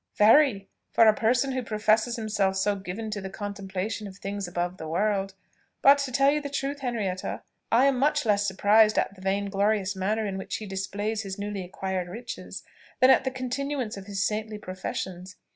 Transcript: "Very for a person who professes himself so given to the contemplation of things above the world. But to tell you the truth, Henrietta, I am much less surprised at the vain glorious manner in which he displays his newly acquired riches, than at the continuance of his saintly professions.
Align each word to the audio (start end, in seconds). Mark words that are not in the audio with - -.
"Very 0.17 0.67
for 0.89 1.05
a 1.05 1.13
person 1.13 1.51
who 1.51 1.61
professes 1.61 2.15
himself 2.15 2.55
so 2.55 2.75
given 2.75 3.11
to 3.11 3.21
the 3.21 3.29
contemplation 3.29 4.07
of 4.07 4.17
things 4.17 4.47
above 4.47 4.77
the 4.77 4.87
world. 4.87 5.35
But 5.83 5.99
to 5.99 6.11
tell 6.11 6.31
you 6.31 6.41
the 6.41 6.49
truth, 6.49 6.79
Henrietta, 6.79 7.43
I 7.71 7.85
am 7.85 7.99
much 7.99 8.25
less 8.25 8.47
surprised 8.47 8.97
at 8.97 9.13
the 9.13 9.21
vain 9.21 9.51
glorious 9.51 9.95
manner 9.95 10.25
in 10.25 10.39
which 10.39 10.55
he 10.55 10.65
displays 10.65 11.21
his 11.21 11.37
newly 11.37 11.63
acquired 11.63 12.07
riches, 12.07 12.63
than 12.99 13.11
at 13.11 13.25
the 13.25 13.29
continuance 13.29 13.95
of 13.95 14.07
his 14.07 14.23
saintly 14.25 14.57
professions. 14.57 15.35